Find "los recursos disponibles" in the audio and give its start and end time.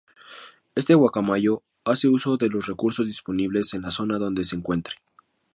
2.49-3.75